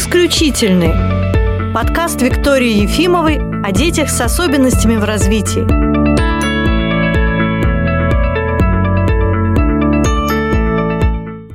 исключительны. 0.00 1.74
Подкаст 1.74 2.22
Виктории 2.22 2.84
Ефимовой 2.84 3.36
о 3.62 3.70
детях 3.70 4.08
с 4.08 4.18
особенностями 4.22 4.96
в 4.96 5.04
развитии. 5.04 5.66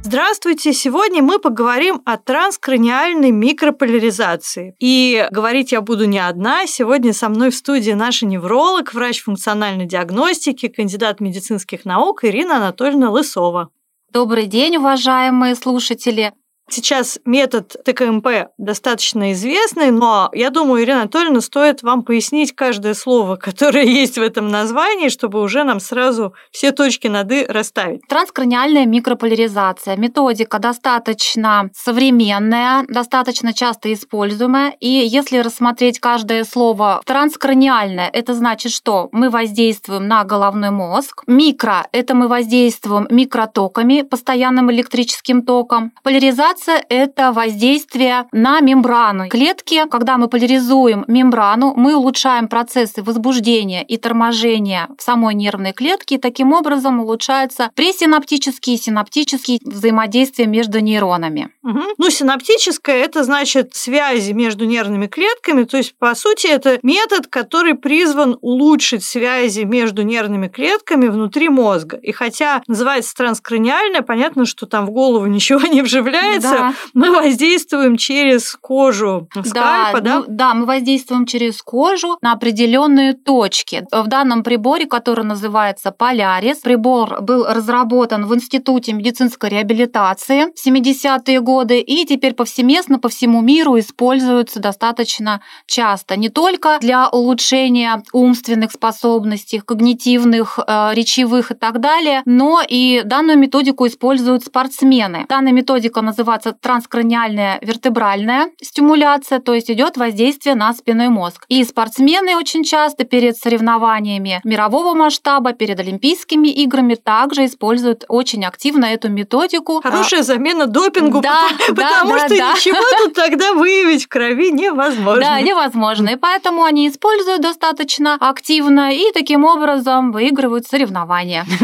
Здравствуйте! 0.03 0.73
Сегодня 0.73 1.23
мы 1.23 1.39
поговорим 1.39 2.03
о 2.05 2.17
транскраниальной 2.17 3.31
микрополяризации. 3.31 4.75
И 4.77 5.27
говорить 5.31 5.71
я 5.71 5.81
буду 5.81 6.05
не 6.05 6.19
одна. 6.19 6.67
Сегодня 6.67 7.13
со 7.13 7.29
мной 7.29 7.49
в 7.49 7.55
студии 7.55 7.93
наша 7.93 8.27
невролог, 8.27 8.93
врач 8.93 9.23
функциональной 9.23 9.87
диагностики, 9.87 10.67
кандидат 10.67 11.19
медицинских 11.19 11.83
наук 11.83 12.23
Ирина 12.23 12.57
Анатольевна 12.57 13.09
Лысова. 13.09 13.69
Добрый 14.11 14.45
день, 14.45 14.77
уважаемые 14.77 15.55
слушатели! 15.55 16.31
Сейчас 16.69 17.19
метод 17.25 17.75
ТКМП 17.85 18.49
достаточно 18.57 19.33
известный, 19.33 19.91
но 19.91 20.29
я 20.33 20.49
думаю, 20.49 20.83
Ирина 20.83 21.01
Анатольевна, 21.01 21.41
стоит 21.41 21.83
вам 21.83 22.03
пояснить 22.03 22.55
каждое 22.55 22.95
слово, 22.95 23.35
которое 23.41 23.85
есть 23.85 24.17
в 24.17 24.21
этом 24.21 24.49
названии, 24.49 25.09
чтобы 25.09 25.41
уже 25.41 25.63
нам 25.63 25.79
сразу 25.79 26.33
все 26.51 26.71
точки 26.71 27.07
над 27.07 27.31
«и» 27.31 27.45
расставить. 27.45 28.01
Транскраниальная 28.07 28.85
микрополяризация. 28.85 29.95
Методика 29.95 30.57
достаточно 30.59 31.69
современная, 31.75 32.85
достаточно 32.87 33.53
часто 33.53 33.93
используемая. 33.93 34.75
И 34.79 34.87
если 34.87 35.37
рассмотреть 35.37 35.99
каждое 35.99 36.43
слово 36.43 37.01
транскраниальное, 37.05 38.09
это 38.11 38.33
значит, 38.33 38.71
что 38.71 39.09
мы 39.11 39.29
воздействуем 39.29 40.07
на 40.07 40.23
головной 40.23 40.71
мозг. 40.71 41.23
Микро– 41.27 41.87
это 41.91 42.15
мы 42.15 42.27
воздействуем 42.27 43.07
микротоками, 43.09 44.01
постоянным 44.01 44.71
электрическим 44.71 45.43
током. 45.43 45.91
Поляризация 46.03 46.54
Поляризация– 46.55 46.85
это 46.89 47.31
воздействие 47.33 48.27
на 48.31 48.61
мембрану 48.61 49.27
клетки. 49.27 49.83
Когда 49.89 50.17
мы 50.17 50.29
поляризуем 50.29 51.03
мембрану, 51.07 51.73
мы 51.75 51.95
улучшаем 51.95 52.47
процессы 52.47 53.03
возбуждения 53.03 53.83
и 53.83 53.97
торможения 53.97 54.87
в 54.97 55.01
самой 55.01 55.35
нервной 55.35 55.73
клетке, 55.73 56.15
и 56.15 56.17
таким 56.17 56.53
образом 56.53 57.01
улучшается 57.01 57.71
пресинаптические 57.75 58.77
и 58.77 58.79
синаптические 58.79 59.59
взаимодействия 59.65 60.47
между 60.47 60.79
нейронами. 60.79 61.49
Угу. 61.63 61.81
Ну, 61.97 62.09
синаптическое– 62.09 62.95
это 63.05 63.23
значит 63.23 63.75
связи 63.75 64.31
между 64.31 64.65
нервными 64.65 65.07
клетками, 65.07 65.63
то 65.63 65.77
есть, 65.77 65.97
по 65.97 66.15
сути, 66.15 66.47
это 66.47 66.79
метод, 66.83 67.27
который 67.27 67.75
призван 67.75 68.37
улучшить 68.41 69.03
связи 69.03 69.61
между 69.61 70.03
нервными 70.03 70.47
клетками 70.47 71.07
внутри 71.07 71.49
мозга. 71.49 71.97
И 71.97 72.11
хотя 72.11 72.63
называется 72.67 73.13
транскраниальное, 73.15 74.01
понятно, 74.01 74.45
что 74.45 74.65
там 74.65 74.85
в 74.85 74.91
голову 74.91 75.25
ничего 75.35 75.61
не 75.61 75.81
вживляется, 75.81 76.44
да. 76.51 76.73
мы 76.93 77.11
воздействуем 77.11 77.97
через 77.97 78.55
кожу 78.55 79.27
скальпа, 79.43 80.01
да? 80.01 80.19
Ну, 80.19 80.25
да, 80.27 80.53
мы 80.53 80.65
воздействуем 80.65 81.25
через 81.25 81.61
кожу 81.61 82.17
на 82.21 82.33
определенные 82.33 83.13
точки. 83.13 83.85
В 83.91 84.07
данном 84.07 84.43
приборе, 84.43 84.85
который 84.85 85.25
называется 85.25 85.91
Полярис, 85.91 86.57
прибор 86.57 87.21
был 87.21 87.45
разработан 87.45 88.25
в 88.25 88.35
Институте 88.35 88.93
медицинской 88.93 89.49
реабилитации 89.49 90.47
в 90.55 90.67
70-е 90.67 91.39
годы 91.41 91.79
и 91.79 92.05
теперь 92.05 92.33
повсеместно 92.33 92.99
по 92.99 93.09
всему 93.09 93.41
миру 93.41 93.79
используется 93.79 94.59
достаточно 94.59 95.41
часто. 95.65 96.17
Не 96.17 96.29
только 96.29 96.77
для 96.81 97.09
улучшения 97.09 98.03
умственных 98.13 98.71
способностей, 98.71 99.59
когнитивных, 99.59 100.59
э, 100.65 100.93
речевых 100.93 101.51
и 101.51 101.55
так 101.55 101.79
далее, 101.79 102.21
но 102.25 102.61
и 102.67 103.01
данную 103.05 103.37
методику 103.37 103.87
используют 103.87 104.43
спортсмены. 104.43 105.25
Данная 105.29 105.51
методика 105.51 106.01
называется 106.01 106.34
называться 106.35 106.53
транскраниальная 106.53 107.59
вертебральная 107.61 108.49
стимуляция, 108.61 109.39
то 109.39 109.53
есть 109.53 109.71
идет 109.71 109.97
воздействие 109.97 110.55
на 110.55 110.73
спинной 110.73 111.09
мозг. 111.09 111.45
И 111.47 111.63
спортсмены 111.63 112.35
очень 112.35 112.63
часто 112.63 113.03
перед 113.05 113.37
соревнованиями 113.37 114.41
мирового 114.43 114.93
масштаба, 114.93 115.53
перед 115.53 115.79
Олимпийскими 115.79 116.49
играми 116.49 116.95
также 116.95 117.45
используют 117.45 118.05
очень 118.07 118.45
активно 118.45 118.85
эту 118.85 119.09
методику. 119.09 119.81
Хорошая 119.81 120.23
замена 120.23 120.67
допингу, 120.67 121.21
да, 121.21 121.47
потому, 121.57 121.75
да, 121.75 121.89
потому 121.89 122.13
да, 122.13 122.19
что 122.19 122.37
да. 122.37 122.53
ничего 122.53 122.77
тут 122.99 123.13
тогда 123.13 123.53
выявить 123.53 124.05
в 124.05 124.07
крови 124.07 124.51
невозможно. 124.51 125.21
Да, 125.21 125.41
невозможно. 125.41 126.09
И 126.09 126.15
поэтому 126.15 126.63
они 126.63 126.89
используют 126.89 127.41
достаточно 127.41 128.15
активно 128.19 128.93
и 128.93 129.11
таким 129.13 129.45
образом 129.45 130.11
выигрывают 130.11 130.67
соревнования. 130.67 131.45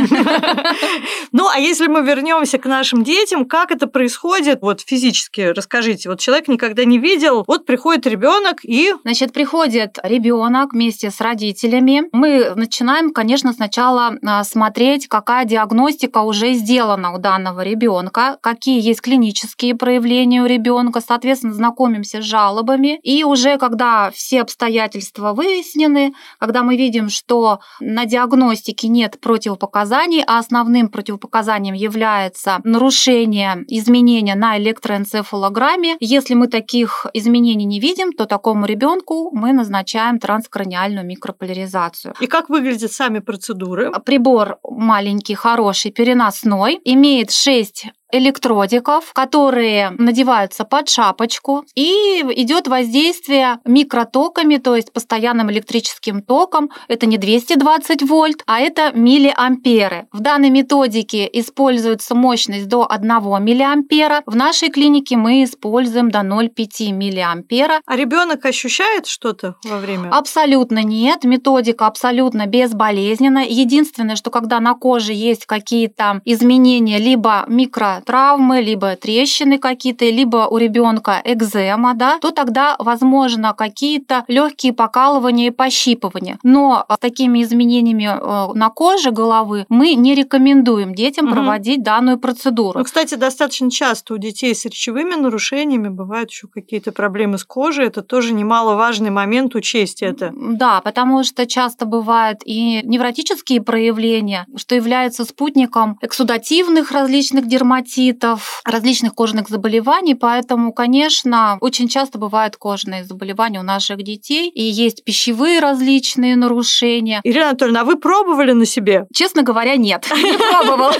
Ну, 1.34 1.48
а 1.48 1.60
если 1.60 1.88
мы 1.88 2.02
вернемся 2.02 2.58
к 2.58 2.66
нашим 2.66 3.04
детям, 3.04 3.46
как 3.46 3.72
это 3.72 3.88
происходит? 3.88 4.61
Вот 4.62 4.82
физически? 4.82 5.42
Расскажите. 5.42 6.10
Вот 6.10 6.20
человек 6.20 6.48
никогда 6.48 6.86
не 6.86 7.00
видел, 7.00 7.44
вот 7.48 7.66
приходит 7.66 8.06
ребенок 8.08 8.64
и... 8.64 8.94
Значит, 9.04 9.34
приходит 9.34 9.98
ребенок 10.04 10.74
вместе 10.74 11.10
с 11.10 11.20
родителями. 11.20 12.04
Мы 12.12 12.54
начинаем, 12.56 13.12
конечно, 13.12 13.54
сначала 13.54 14.16
а, 14.24 14.44
смотреть, 14.44 15.08
какая 15.08 15.46
диагностика 15.46 16.20
уже 16.20 16.54
сделана 16.54 17.14
у 17.14 17.18
данного 17.18 17.62
ребенка, 17.62 18.38
какие 18.42 18.82
есть 18.82 19.02
клинические 19.02 19.76
проявления 19.76 20.42
у 20.42 20.46
ребенка, 20.46 21.02
соответственно, 21.02 21.54
знакомимся 21.54 22.22
с 22.22 22.26
жалобами. 22.26 23.00
И 23.04 23.24
уже 23.24 23.58
когда 23.58 24.12
все 24.12 24.42
обстоятельства 24.42 25.34
выяснены, 25.34 26.14
когда 26.40 26.64
мы 26.64 26.78
видим, 26.78 27.10
что 27.10 27.60
на 27.80 28.06
диагностике 28.06 28.88
нет 28.88 29.20
противопоказаний, 29.20 30.24
а 30.26 30.40
основным 30.40 30.90
противопоказанием 30.90 31.74
является 31.74 32.60
нарушение 32.64 33.64
изменения 33.68 34.36
на 34.36 34.51
электроэнцефалограмме. 34.58 35.98
Если 36.00 36.34
мы 36.34 36.48
таких 36.48 37.06
изменений 37.14 37.66
не 37.66 37.80
видим, 37.80 38.14
то 38.14 38.26
такому 38.26 38.66
ребенку 38.66 39.30
мы 39.34 39.54
назначаем 39.54 40.20
транскраниальную 40.20 41.06
микрополяризацию. 41.06 42.14
И 42.20 42.28
как 42.28 42.50
выглядят 42.50 42.92
сами 42.92 43.20
процедуры? 43.20 43.92
Прибор 44.06 44.60
маленький, 44.64 45.36
хороший, 45.36 45.92
переносной, 45.92 46.80
имеет 46.84 47.32
6 47.32 47.86
электродиков, 48.12 49.14
которые 49.14 49.92
надеваются 49.98 50.64
под 50.64 50.90
шапочку, 50.90 51.66
и 51.76 52.24
идет 52.36 52.68
воздействие 52.68 53.60
микротоками, 53.66 54.58
то 54.58 54.76
есть 54.76 54.92
постоянным 54.94 55.52
электрическим 55.52 56.22
током. 56.22 56.70
Это 56.88 57.06
не 57.06 57.18
220 57.18 58.04
вольт, 58.04 58.44
а 58.46 58.60
это 58.60 58.92
миллиамперы. 58.94 60.08
В 60.12 60.20
данной 60.20 60.50
методике 60.50 61.30
используется 61.32 62.16
мощность 62.16 62.68
до 62.68 62.86
1 62.90 63.10
миллиампера. 63.44 64.24
В 64.26 64.36
нашей 64.36 64.70
клинике 64.70 65.18
мы 65.18 65.44
используем 65.44 66.12
до 66.12 66.20
0,5 66.20 66.92
миллиампера. 66.92 67.82
А 67.86 67.96
ребенок 67.96 68.46
ощущает 68.46 69.08
что-то 69.08 69.56
во 69.64 69.78
время? 69.78 70.10
Абсолютно 70.10 70.84
нет. 70.84 71.24
Методика 71.24 71.88
абсолютно 71.88 72.46
безболезненная. 72.46 73.46
Единственное, 73.46 74.16
что 74.16 74.32
когда 74.32 74.60
на 74.60 74.74
коже 74.74 75.14
есть 75.14 75.46
какие-то 75.46 76.22
изменения, 76.26 76.98
либо 76.98 77.46
микро 77.48 78.01
травмы, 78.02 78.62
либо 78.62 78.96
трещины 78.96 79.58
какие-то, 79.58 80.06
либо 80.06 80.48
у 80.50 80.58
ребенка 80.58 81.22
экзема, 81.24 81.94
да, 81.94 82.20
то 82.20 82.32
тогда 82.32 82.76
возможно 82.80 83.54
какие-то 83.54 84.26
легкие 84.28 84.74
покалывания 84.74 85.48
и 85.48 85.52
пощипывания. 85.52 86.38
Но 86.44 86.86
с 86.90 86.98
такими 87.00 87.44
изменениями 87.44 88.10
э, 88.12 88.54
на 88.54 88.70
коже 88.70 89.12
головы 89.12 89.66
мы 89.70 89.94
не 89.96 90.16
рекомендуем 90.16 90.94
детям 90.96 91.26
угу. 91.26 91.36
проводить 91.36 91.84
данную 91.84 92.18
процедуру. 92.18 92.80
Ну, 92.80 92.86
кстати, 92.86 93.16
достаточно 93.16 93.70
часто 93.72 94.14
у 94.14 94.18
детей 94.18 94.54
с 94.56 94.66
речевыми 94.66 95.16
нарушениями 95.16 95.90
бывают 95.90 96.32
еще 96.32 96.48
какие-то 96.48 96.92
проблемы 96.92 97.38
с 97.38 97.44
кожей. 97.44 97.86
Это 97.86 98.02
тоже 98.02 98.34
немаловажный 98.34 99.10
момент 99.10 99.56
учесть 99.56 100.02
это. 100.02 100.32
Да, 100.36 100.82
потому 100.82 101.24
что 101.24 101.46
часто 101.46 101.86
бывают 101.86 102.40
и 102.46 102.82
невротические 102.84 103.62
проявления, 103.62 104.46
что 104.56 104.76
является 104.76 105.26
спутником 105.26 105.98
эксудативных 106.02 106.92
различных 106.92 107.48
дерматитов, 107.48 107.91
дерматитов, 107.92 108.62
различных 108.66 109.14
кожных 109.14 109.50
заболеваний, 109.50 110.16
поэтому, 110.16 110.74
конечно, 110.74 111.58
очень 111.62 111.88
часто 111.88 112.18
бывают 112.18 112.58
кожные 112.58 113.04
заболевания 113.04 113.60
у 113.60 113.64
наших 113.64 114.04
детей, 114.04 114.50
и 114.50 114.62
есть 114.62 115.04
пищевые 115.04 115.60
различные 115.60 116.36
нарушения. 116.36 117.22
Ирина 117.24 117.50
Анатольевна, 117.50 117.82
а 117.82 117.84
вы 117.84 117.98
пробовали 117.98 118.54
на 118.54 118.66
себе? 118.66 119.06
Честно 119.14 119.44
говоря, 119.44 119.76
нет, 119.76 120.08
не 120.16 120.38
пробовала. 120.38 120.94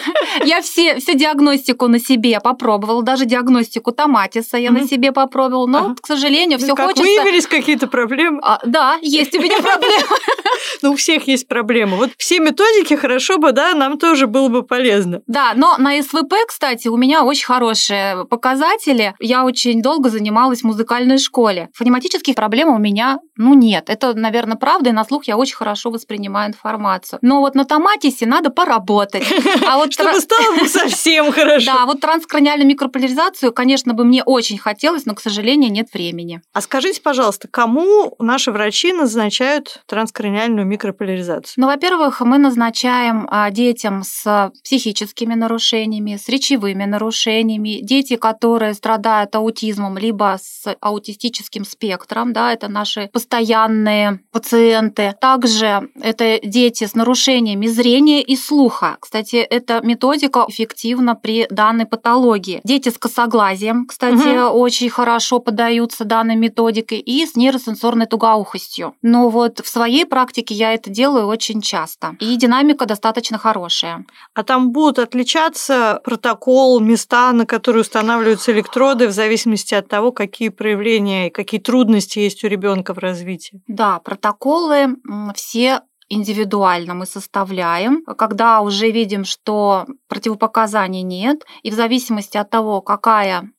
Я 0.44 0.62
все, 0.62 0.98
всю 1.00 1.14
диагностику 1.14 1.88
на 1.88 2.00
себе 2.00 2.40
попробовала, 2.40 3.04
даже 3.04 3.26
диагностику 3.26 3.92
томатиса 3.92 4.58
я 4.58 4.72
на 4.72 4.88
себе 4.88 5.12
попробовала, 5.12 5.68
но, 5.68 5.96
к 5.96 6.08
сожалению, 6.08 6.60
все 6.60 6.76
хочется... 6.76 7.02
Выявились 7.02 7.48
какие-то 7.48 7.88
проблемы? 7.88 8.40
А, 8.44 8.60
да, 8.66 8.98
есть 9.02 9.36
у 9.36 9.42
меня 9.42 9.58
проблемы. 9.62 10.06
Ну, 10.82 10.94
у 10.94 10.96
всех 10.96 11.28
есть 11.28 11.48
проблемы. 11.48 11.98
Вот 11.98 12.12
все 12.18 12.40
методики 12.40 12.96
хорошо 12.96 13.38
бы, 13.38 13.52
да, 13.52 13.74
нам 13.74 14.00
тоже 14.00 14.28
было 14.28 14.48
бы 14.48 14.64
полезно. 14.64 15.22
Да, 15.28 15.54
но 15.56 15.78
на 15.78 16.02
СВП, 16.02 16.34
кстати, 16.48 16.81
кстати, 16.82 16.92
у 16.92 16.98
меня 16.98 17.24
очень 17.24 17.46
хорошие 17.46 18.26
показатели. 18.26 19.14
Я 19.20 19.46
очень 19.46 19.84
долго 19.84 20.10
занималась 20.10 20.62
в 20.62 20.64
музыкальной 20.64 21.20
школе. 21.20 21.70
Фонематических 21.76 22.34
проблем 22.34 22.70
у 22.70 22.80
меня, 22.80 23.20
ну, 23.38 23.54
нет. 23.54 23.88
Это, 23.88 24.16
наверное, 24.16 24.58
правда, 24.58 24.90
и 24.90 24.94
на 24.94 25.06
слух 25.06 25.26
я 25.26 25.38
очень 25.38 25.56
хорошо 25.56 25.92
воспринимаю 25.92 26.50
информацию. 26.50 27.20
Но 27.22 27.42
вот 27.42 27.54
на 27.54 27.66
томатисе 27.66 28.26
надо 28.26 28.50
поработать. 28.50 29.24
А 29.68 29.78
вот 29.78 29.94
Чтобы 29.94 30.20
стало 30.20 30.58
совсем 30.68 31.32
хорошо. 31.32 31.66
Да, 31.68 31.86
вот 31.86 32.02
транскраниальную 32.02 32.68
микрополяризацию, 32.68 33.54
конечно, 33.54 33.94
бы 33.94 34.04
мне 34.04 34.24
очень 34.24 34.58
хотелось, 34.58 35.06
но, 35.06 35.14
к 35.14 35.22
сожалению, 35.22 35.72
нет 35.72 35.94
времени. 35.94 36.42
А 36.54 36.62
скажите, 36.62 37.00
пожалуйста, 37.02 37.48
кому 37.48 38.16
наши 38.20 38.52
врачи 38.52 38.92
назначают 38.92 39.82
транскраниальную 39.86 40.66
микрополяризацию? 40.66 41.54
Ну, 41.58 41.68
во-первых, 41.68 42.22
мы 42.22 42.38
назначаем 42.38 43.28
а, 43.30 43.52
детям 43.52 44.04
с 44.04 44.52
психическими 44.64 45.36
нарушениями, 45.36 46.18
с 46.18 46.28
речевыми 46.28 46.61
нарушениями, 46.70 47.80
дети, 47.82 48.16
которые 48.16 48.74
страдают 48.74 49.36
аутизмом, 49.36 49.98
либо 49.98 50.38
с 50.42 50.76
аутистическим 50.80 51.66
спектром, 51.66 52.34
да, 52.34 52.54
это 52.54 52.68
наши 52.68 53.10
постоянные 53.12 54.20
пациенты. 54.32 55.16
Также 55.20 55.90
это 56.02 56.40
дети 56.44 56.86
с 56.86 56.96
нарушениями 56.96 57.68
зрения 57.68 58.22
и 58.22 58.36
слуха. 58.36 58.98
Кстати, 59.00 59.36
эта 59.36 59.82
методика 59.82 60.46
эффективна 60.48 61.16
при 61.16 61.48
данной 61.50 61.86
патологии. 61.86 62.62
Дети 62.64 62.90
с 62.90 62.98
косоглазием, 62.98 63.86
кстати, 63.88 64.48
угу. 64.48 64.60
очень 64.60 64.90
хорошо 64.90 65.40
поддаются 65.40 66.06
данной 66.06 66.36
методикой 66.36 67.00
и 67.00 67.26
с 67.26 67.36
нейросенсорной 67.36 68.06
тугоухостью. 68.06 68.96
Но 69.02 69.30
вот 69.30 69.60
в 69.60 69.68
своей 69.68 70.06
практике 70.06 70.54
я 70.56 70.74
это 70.74 70.90
делаю 70.90 71.28
очень 71.28 71.62
часто. 71.62 72.16
И 72.20 72.36
динамика 72.36 72.86
достаточно 72.86 73.38
хорошая. 73.38 74.06
А 74.34 74.44
там 74.44 74.72
будут 74.72 75.00
отличаться 75.00 76.02
протокол, 76.52 76.80
места, 76.80 77.32
на 77.34 77.46
которые 77.46 77.82
устанавливаются 77.82 78.52
электроды 78.52 79.08
в 79.08 79.12
зависимости 79.12 79.74
от 79.74 79.88
того, 79.88 80.12
какие 80.12 80.50
проявления 80.50 81.28
и 81.28 81.32
какие 81.32 81.62
трудности 81.62 82.20
есть 82.20 82.44
у 82.44 82.48
ребенка 82.48 82.94
в 82.94 82.98
развитии? 82.98 83.62
Да, 83.68 84.00
протоколы 84.00 84.98
все 85.36 85.82
индивидуально 86.10 86.94
мы 86.94 87.06
составляем, 87.06 88.04
когда 88.18 88.62
уже 88.62 88.92
видим, 88.92 89.24
что 89.24 89.86
противопоказаний 90.10 91.04
нет, 91.04 91.46
и 91.64 91.72
в 91.72 91.74
зависимости 91.74 92.38
от 92.38 92.50
того, 92.50 92.82
какая 92.82 93.50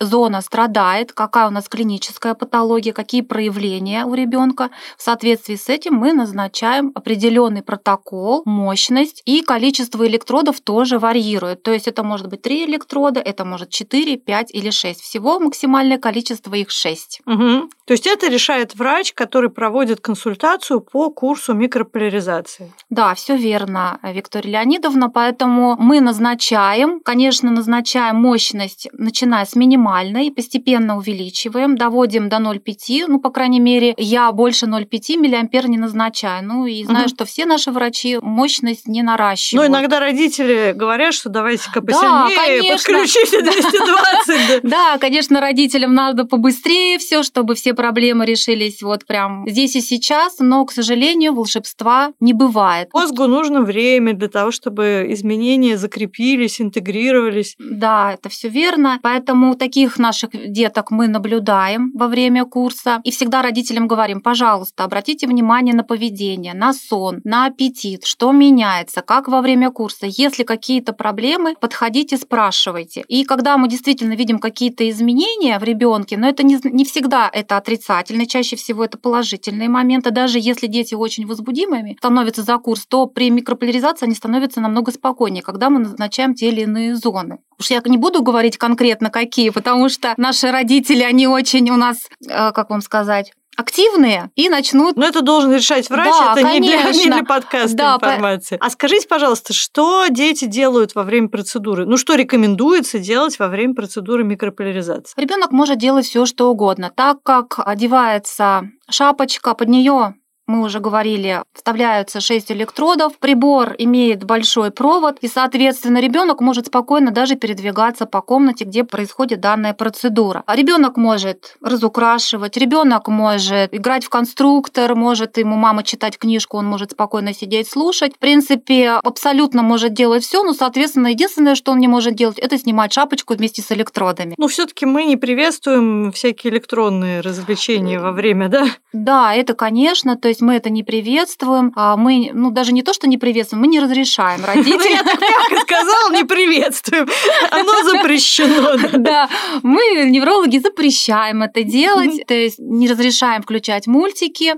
зона 0.00 0.40
страдает, 0.40 1.12
какая 1.12 1.48
у 1.48 1.50
нас 1.50 1.68
клиническая 1.68 2.34
патология, 2.34 2.92
какие 2.92 3.22
проявления 3.22 4.04
у 4.04 4.14
ребенка. 4.14 4.70
В 4.96 5.02
соответствии 5.02 5.56
с 5.56 5.68
этим 5.68 5.94
мы 5.94 6.12
назначаем 6.12 6.92
определенный 6.94 7.62
протокол, 7.62 8.42
мощность 8.44 9.22
и 9.24 9.42
количество 9.42 10.06
электродов 10.06 10.60
тоже 10.60 10.98
варьирует. 10.98 11.62
То 11.62 11.72
есть 11.72 11.88
это 11.88 12.02
может 12.02 12.28
быть 12.28 12.42
3 12.42 12.66
электрода, 12.66 13.20
это 13.20 13.44
может 13.44 13.70
4, 13.70 14.16
5 14.16 14.54
или 14.54 14.70
6. 14.70 15.00
Всего 15.00 15.40
максимальное 15.40 15.98
количество 15.98 16.54
их 16.54 16.70
6. 16.70 17.22
Угу. 17.26 17.70
То 17.86 17.92
есть 17.92 18.06
это 18.06 18.28
решает 18.28 18.74
врач, 18.74 19.12
который 19.14 19.50
проводит 19.50 20.00
консультацию 20.00 20.80
по 20.80 21.10
курсу 21.10 21.54
микрополяризации. 21.54 22.72
Да, 22.90 23.14
все 23.14 23.36
верно, 23.36 23.98
Виктория 24.02 24.60
Леонидовна. 24.60 25.10
Поэтому 25.10 25.76
мы 25.78 26.00
назначаем, 26.00 27.00
конечно, 27.00 27.50
назначаем 27.50 28.16
мощность, 28.16 28.88
начиная 28.92 29.44
с 29.44 29.56
минимальной 29.56 29.87
минимальной, 29.88 30.30
постепенно 30.30 30.96
увеличиваем, 30.96 31.76
доводим 31.76 32.28
до 32.28 32.36
0,5, 32.36 33.04
ну, 33.08 33.20
по 33.20 33.30
крайней 33.30 33.60
мере, 33.60 33.94
я 33.96 34.30
больше 34.32 34.66
0,5 34.66 35.16
миллиампер 35.16 35.68
не 35.68 35.78
назначаю. 35.78 36.44
Ну, 36.44 36.66
и 36.66 36.84
знаю, 36.84 37.06
угу. 37.06 37.14
что 37.14 37.24
все 37.24 37.46
наши 37.46 37.70
врачи 37.70 38.18
мощность 38.20 38.86
не 38.86 39.02
наращивают. 39.02 39.68
Ну, 39.68 39.72
иногда 39.72 40.00
родители 40.00 40.72
говорят, 40.74 41.14
что 41.14 41.28
давайте-ка 41.28 41.80
посильнее, 41.80 42.62
да, 42.62 42.74
подключите 42.74 43.42
220. 43.42 44.62
Да, 44.68 44.98
конечно, 44.98 45.40
родителям 45.40 45.94
надо 45.94 46.24
побыстрее 46.24 46.98
все, 46.98 47.22
чтобы 47.22 47.54
все 47.54 47.74
проблемы 47.74 48.26
решились 48.26 48.82
вот 48.82 49.06
прям 49.06 49.48
здесь 49.48 49.76
и 49.76 49.80
сейчас, 49.80 50.36
но, 50.38 50.64
к 50.64 50.72
сожалению, 50.72 51.34
волшебства 51.34 52.12
не 52.20 52.32
бывает. 52.32 52.88
Мозгу 52.92 53.26
нужно 53.26 53.62
время 53.62 54.12
для 54.12 54.28
того, 54.28 54.50
чтобы 54.50 55.06
изменения 55.10 55.76
закрепились, 55.76 56.60
интегрировались. 56.60 57.56
Да, 57.58 58.12
это 58.12 58.28
все 58.28 58.48
верно. 58.48 58.98
Поэтому 59.02 59.54
такие 59.54 59.77
таких 59.78 59.98
наших 59.98 60.30
деток 60.32 60.90
мы 60.90 61.06
наблюдаем 61.06 61.92
во 61.94 62.08
время 62.08 62.44
курса. 62.44 63.00
И 63.04 63.12
всегда 63.12 63.42
родителям 63.42 63.86
говорим, 63.86 64.20
пожалуйста, 64.20 64.82
обратите 64.82 65.28
внимание 65.28 65.72
на 65.72 65.84
поведение, 65.84 66.52
на 66.52 66.72
сон, 66.72 67.20
на 67.22 67.46
аппетит, 67.46 68.04
что 68.04 68.32
меняется, 68.32 69.02
как 69.02 69.28
во 69.28 69.40
время 69.40 69.70
курса. 69.70 70.06
Если 70.06 70.42
какие-то 70.42 70.92
проблемы, 70.92 71.54
подходите, 71.60 72.16
спрашивайте. 72.16 73.04
И 73.06 73.22
когда 73.24 73.56
мы 73.56 73.68
действительно 73.68 74.14
видим 74.14 74.40
какие-то 74.40 74.88
изменения 74.90 75.56
в 75.60 75.62
ребенке, 75.62 76.16
но 76.16 76.28
это 76.28 76.42
не, 76.42 76.58
не 76.64 76.84
всегда 76.84 77.30
это 77.32 77.56
отрицательные, 77.56 78.26
чаще 78.26 78.56
всего 78.56 78.84
это 78.84 78.98
положительные 78.98 79.68
моменты. 79.68 80.10
Даже 80.10 80.40
если 80.40 80.66
дети 80.66 80.94
очень 80.94 81.24
возбудимыми 81.24 81.96
становятся 81.98 82.42
за 82.42 82.58
курс, 82.58 82.84
то 82.86 83.06
при 83.06 83.30
микрополяризации 83.30 84.06
они 84.06 84.16
становятся 84.16 84.60
намного 84.60 84.90
спокойнее, 84.90 85.44
когда 85.44 85.70
мы 85.70 85.78
назначаем 85.78 86.34
те 86.34 86.48
или 86.48 86.62
иные 86.62 86.96
зоны. 86.96 87.38
Уж 87.58 87.70
я 87.70 87.82
не 87.84 87.96
буду 87.96 88.22
говорить 88.22 88.56
конкретно 88.56 89.10
какие, 89.10 89.50
потому 89.50 89.88
что 89.88 90.14
наши 90.16 90.50
родители, 90.50 91.02
они 91.02 91.26
очень 91.26 91.70
у 91.70 91.76
нас, 91.76 92.08
э, 92.26 92.52
как 92.52 92.70
вам 92.70 92.80
сказать, 92.80 93.32
активные 93.58 94.30
и 94.36 94.48
начнут... 94.48 94.96
Но 94.96 95.04
это 95.04 95.20
должен 95.20 95.52
решать 95.52 95.90
врач, 95.90 96.14
да, 96.16 96.32
это 96.32 96.42
конечно. 96.42 96.60
не 96.60 96.68
для, 96.68 96.92
не 97.04 97.10
для 97.10 97.24
подкаста 97.24 97.76
да, 97.76 97.96
информации. 97.96 98.56
По... 98.56 98.66
А 98.66 98.70
скажите, 98.70 99.08
пожалуйста, 99.08 99.52
что 99.52 100.06
дети 100.08 100.44
делают 100.44 100.94
во 100.94 101.02
время 101.02 101.28
процедуры? 101.28 101.84
Ну, 101.84 101.96
что 101.96 102.14
рекомендуется 102.14 103.00
делать 103.00 103.36
во 103.40 103.48
время 103.48 103.74
процедуры 103.74 104.22
микрополяризации? 104.22 105.20
Ребенок 105.20 105.50
может 105.50 105.78
делать 105.78 106.06
все, 106.06 106.24
что 106.24 106.50
угодно. 106.50 106.92
Так 106.94 107.24
как 107.24 107.58
одевается 107.58 108.70
шапочка, 108.88 109.54
под 109.54 109.68
нее 109.68 110.14
мы 110.48 110.62
уже 110.62 110.80
говорили, 110.80 111.42
вставляются 111.52 112.20
6 112.20 112.50
электродов, 112.52 113.18
прибор 113.18 113.74
имеет 113.78 114.24
большой 114.24 114.70
провод, 114.70 115.18
и, 115.20 115.28
соответственно, 115.28 115.98
ребенок 115.98 116.40
может 116.40 116.66
спокойно 116.66 117.10
даже 117.10 117.36
передвигаться 117.36 118.06
по 118.06 118.22
комнате, 118.22 118.64
где 118.64 118.82
происходит 118.82 119.40
данная 119.40 119.74
процедура. 119.74 120.42
А 120.46 120.56
ребенок 120.56 120.96
может 120.96 121.56
разукрашивать, 121.62 122.56
ребенок 122.56 123.08
может 123.08 123.74
играть 123.74 124.04
в 124.04 124.08
конструктор, 124.08 124.94
может 124.94 125.36
ему 125.38 125.56
мама 125.56 125.82
читать 125.82 126.18
книжку, 126.18 126.56
он 126.56 126.66
может 126.66 126.92
спокойно 126.92 127.34
сидеть, 127.34 127.68
слушать. 127.70 128.14
В 128.14 128.18
принципе, 128.18 128.90
абсолютно 128.90 129.62
может 129.62 129.92
делать 129.92 130.24
все, 130.24 130.42
но, 130.42 130.54
соответственно, 130.54 131.08
единственное, 131.08 131.54
что 131.54 131.72
он 131.72 131.78
не 131.78 131.88
может 131.88 132.14
делать, 132.14 132.38
это 132.38 132.58
снимать 132.58 132.92
шапочку 132.92 133.34
вместе 133.34 133.60
с 133.62 133.70
электродами. 133.70 134.34
Ну, 134.38 134.48
все-таки 134.48 134.86
мы 134.86 135.04
не 135.04 135.16
приветствуем 135.16 136.10
всякие 136.12 136.52
электронные 136.52 137.20
развлечения 137.20 138.00
во 138.00 138.12
время, 138.12 138.48
да? 138.48 138.66
Да, 138.92 139.34
это, 139.34 139.54
конечно, 139.54 140.16
то 140.16 140.28
есть 140.28 140.37
есть 140.38 140.42
мы 140.42 140.54
это 140.54 140.70
не 140.70 140.82
приветствуем, 140.82 141.72
а 141.76 141.96
мы, 141.96 142.30
ну, 142.32 142.50
даже 142.50 142.72
не 142.72 142.82
то, 142.82 142.92
что 142.92 143.08
не 143.08 143.18
приветствуем, 143.18 143.62
мы 143.62 143.68
не 143.68 143.80
разрешаем 143.80 144.44
родителям. 144.44 144.92
Я 144.92 145.02
так 145.02 145.20
мягко 145.20 145.60
сказала, 145.60 146.12
не 146.12 146.24
приветствуем. 146.24 147.08
Оно 147.50 147.82
запрещено. 147.82 148.98
Да, 148.98 149.28
мы, 149.62 149.80
неврологи, 150.08 150.58
запрещаем 150.58 151.42
это 151.42 151.62
делать, 151.62 152.26
то 152.26 152.34
есть 152.34 152.58
не 152.58 152.88
разрешаем 152.88 153.42
включать 153.42 153.86
мультики, 153.86 154.54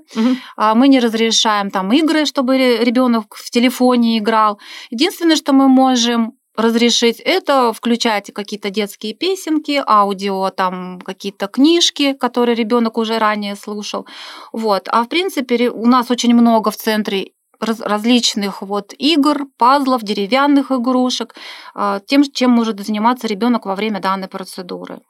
а 0.56 0.74
мы 0.74 0.88
не 0.88 1.00
разрешаем 1.00 1.70
там 1.70 1.92
игры, 1.92 2.26
чтобы 2.26 2.56
ребенок 2.56 3.34
в 3.34 3.50
телефоне 3.50 4.18
играл. 4.18 4.58
Единственное, 4.90 5.36
что 5.36 5.52
мы 5.52 5.68
можем 5.68 6.32
разрешить, 6.56 7.20
это 7.20 7.72
включать 7.72 8.32
какие-то 8.32 8.70
детские 8.70 9.14
песенки, 9.14 9.82
аудио, 9.86 10.50
там 10.50 11.00
какие-то 11.00 11.46
книжки, 11.46 12.12
которые 12.12 12.54
ребенок 12.54 12.98
уже 12.98 13.18
ранее 13.18 13.56
слушал. 13.56 14.06
Вот. 14.52 14.88
А 14.90 15.02
в 15.04 15.08
принципе 15.08 15.70
у 15.70 15.86
нас 15.86 16.10
очень 16.10 16.34
много 16.34 16.70
в 16.70 16.76
центре 16.76 17.32
различных 17.60 18.62
вот 18.62 18.94
игр, 18.98 19.46
пазлов, 19.58 20.02
деревянных 20.02 20.72
игрушек, 20.72 21.34
а, 21.74 22.00
тем, 22.00 22.24
чем 22.24 22.50
может 22.50 22.80
заниматься 22.80 23.26
ребенок 23.26 23.66
во 23.66 23.74
время 23.74 24.00
данной 24.00 24.28
процедуры. 24.28 25.00